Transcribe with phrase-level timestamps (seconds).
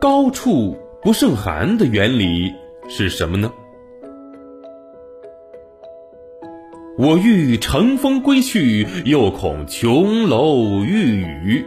[0.00, 2.54] 高处不胜寒的原理
[2.88, 3.52] 是什么呢？
[6.96, 11.66] 我欲乘风归去，又恐琼楼玉宇，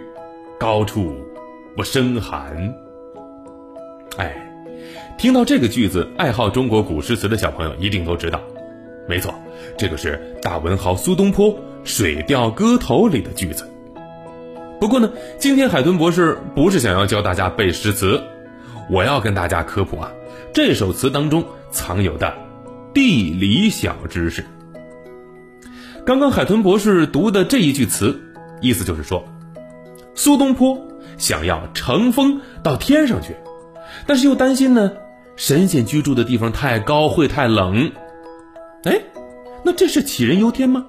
[0.59, 1.14] 高处
[1.75, 2.73] 不胜寒。
[4.18, 4.36] 哎，
[5.15, 8.41] 听到这个句子，爱好中国古诗词的小朋友一定都知道，
[9.07, 9.31] 没错，
[9.77, 11.50] 这个是大文豪苏东坡
[11.84, 13.70] 《水调歌头》里的句子。
[14.84, 15.09] 不过呢，
[15.39, 18.21] 今天海豚博士不是想要教大家背诗词，
[18.89, 20.11] 我要跟大家科普啊，
[20.54, 22.33] 这首词当中藏有的
[22.93, 24.43] 地理小知识。
[26.06, 28.19] 刚刚海豚博士读的这一句词，
[28.59, 29.23] 意思就是说，
[30.15, 30.78] 苏东坡
[31.18, 33.38] 想要乘风到天上去，
[34.06, 34.92] 但是又担心呢，
[35.38, 37.89] 神仙居住的地方太高会太冷。
[38.84, 39.00] 哎，
[39.64, 40.86] 那这是杞人忧天吗？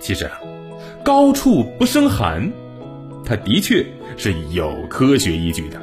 [0.00, 0.40] 其实啊，
[1.02, 2.52] 高处不胜寒，
[3.24, 3.84] 它的确
[4.16, 5.80] 是有科学依据的。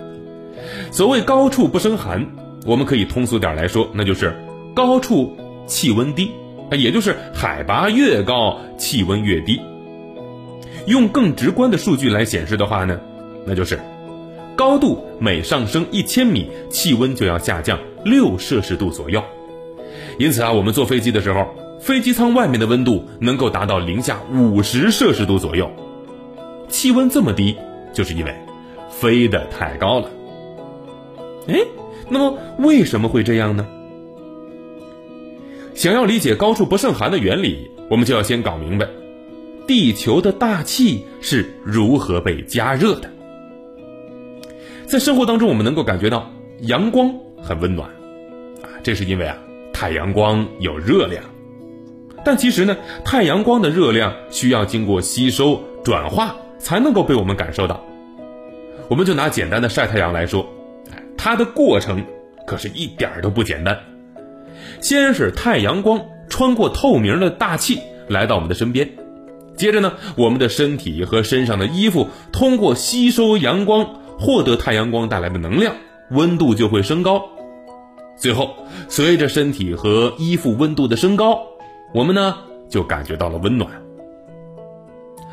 [0.91, 2.25] 所谓高处不胜寒，
[2.65, 4.35] 我们可以通俗点来说，那就是
[4.75, 5.35] 高处
[5.67, 6.31] 气温低。
[6.71, 9.61] 也就是海拔越高，气温越低。
[10.87, 12.99] 用更直观的数据来显示的话呢，
[13.45, 13.79] 那就是
[14.55, 19.23] 高度每上升一千米，气温就要下降六摄氏度左右。
[20.17, 21.45] 因此啊，我们坐飞机的时候，
[21.85, 25.71] 飞机舱外面的温度能够达到零下五十摄氏度左右。
[26.67, 27.55] 气温这么低，
[27.93, 28.35] 就是因为
[28.89, 30.09] 飞得太高了。
[31.47, 31.59] 哎，
[32.09, 33.67] 那么为什么会这样呢？
[35.75, 38.87] 想要理解高处不胜寒的原理，我们就要先搞明白，
[39.67, 43.07] 地球的大气是如何被加热的。
[44.87, 47.87] 在生活当中，我们能够感觉到阳光很温暖，
[48.63, 49.37] 啊，这是因为啊，
[49.71, 51.23] 太阳光有热量。
[52.25, 57.81] 但其实呢，太阳光的热量需要经过吸收转化才能够被我们感受到。
[58.89, 60.45] 我们就拿简单的晒太阳来说，
[61.15, 62.03] 它的过程
[62.47, 63.79] 可是一点儿都不简单。
[64.81, 68.89] 先是太阳光穿过透明的大气来到我们的身边，
[69.55, 75.75] 接着呢，我们的身体和身上的衣服通过吸收阳光，获得太阳光带来的能量，
[76.09, 77.23] 温度就会升高。
[78.17, 78.55] 最后，
[78.87, 81.39] 随着身体和衣服温度的升高，
[81.93, 82.37] 我们呢
[82.69, 83.69] 就感觉到了温暖。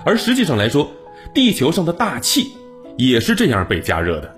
[0.04, 0.90] 而实际上来说，
[1.34, 2.52] 地球上的大气
[2.96, 4.34] 也是这样被加热的。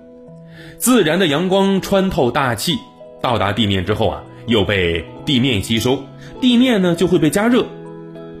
[0.77, 2.77] 自然的阳光穿透大气，
[3.21, 4.23] 到达地面之后啊。
[4.47, 6.03] 又被地面吸收，
[6.39, 7.65] 地面呢就会被加热，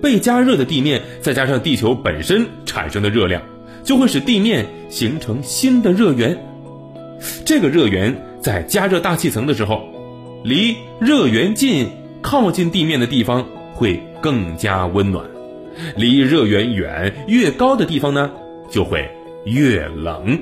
[0.03, 3.41] 被加热的地面再加上地球本身产生的热量，
[3.83, 6.37] 就会使地面形成新的热源。
[7.43, 9.81] 这个热源在加热大气层的时候，
[10.43, 11.89] 离热源近、
[12.21, 15.25] 靠近地面的地方会更加温暖；
[15.95, 18.31] 离热源远、越高的地方呢，
[18.71, 19.07] 就会
[19.43, 20.39] 越冷。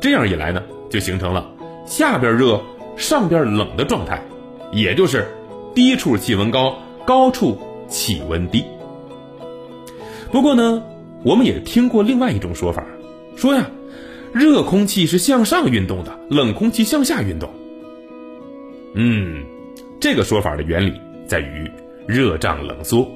[0.00, 1.50] 这样一来呢，就形成了
[1.86, 2.60] 下边热、
[2.96, 4.22] 上边冷的状态。
[4.72, 5.26] 也就是
[5.74, 7.58] 低处气温高，高处
[7.88, 8.64] 气温低。
[10.30, 10.84] 不过呢，
[11.24, 12.86] 我们也听过另外一种说法，
[13.34, 13.68] 说呀，
[14.32, 17.50] 热空气是向上运动的，冷空气向下运动。
[18.94, 19.44] 嗯，
[19.98, 21.68] 这个说法的原理在于
[22.10, 23.08] 热胀冷缩，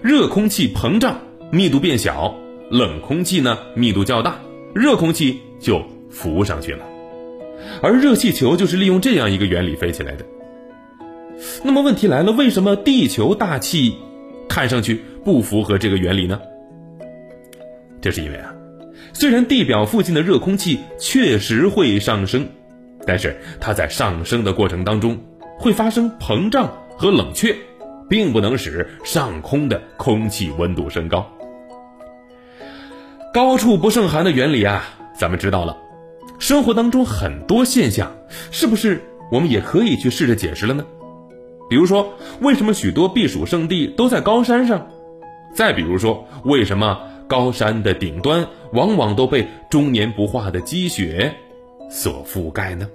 [0.00, 1.18] 热空气膨胀，
[1.50, 2.32] 密度变小；
[2.70, 4.40] 冷空气呢，密度较大，
[4.72, 6.84] 热空气就浮上去了。
[7.82, 10.24] 而热气球就是利用这样一个原理飞起来的。
[11.64, 13.96] 那么问题来了，为什么地球大气
[14.48, 16.40] 看上去不符合这个原理呢？
[18.00, 18.54] 这是因为啊，
[19.12, 22.46] 虽然地表附近的热空气确实会上升，
[23.04, 25.18] 但是它在上升的过程当中
[25.58, 27.56] 会发生膨胀和冷却，
[28.10, 31.26] 并不能使上空的空气温度升高。
[33.32, 34.82] 高处不胜寒的原理啊，
[35.16, 35.76] 咱们知道了。
[36.40, 38.12] 生活当中很多现象，
[38.50, 39.00] 是不是
[39.30, 40.84] 我们也可以去试着解释了呢？
[41.68, 44.88] 比如说，为什么许多避暑胜地都在高山上？
[45.54, 46.98] 再比如说，为什么
[47.28, 51.32] 高山的顶端往往都被终年不化的积雪
[51.88, 52.88] 所覆盖呢？